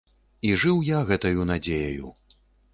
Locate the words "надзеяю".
1.53-2.13